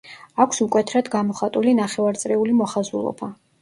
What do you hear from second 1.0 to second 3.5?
გამოხატული ნახევარწრიული მოხაზულობა.